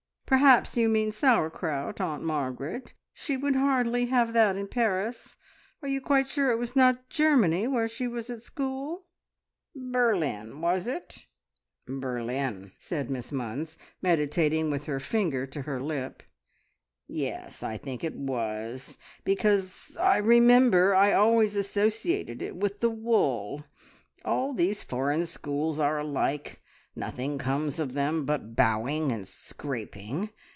[0.25, 2.93] "Perhaps you mean sauerkraut, Aunt Margaret.
[3.13, 5.35] She would hardly have that in Paris.
[5.81, 9.07] Are you quite sure it was not Germany where she was at school?"
[9.75, 11.25] "Berlin, was it?
[11.85, 16.23] Berlin!" said Miss Munns, meditating with her finger to her lip.
[17.09, 23.65] "Yes, I think it was, because I remember I always associated it with the wool.
[24.23, 26.59] All these foreign schools are alike.
[26.93, 30.29] Nothing comes of them but bowing and scraping.